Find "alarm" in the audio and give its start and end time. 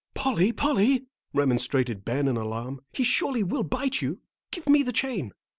2.35-2.81